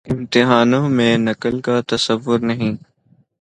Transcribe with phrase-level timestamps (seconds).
[0.05, 2.75] امتحانوں میں نقل کا تصور نہیں۔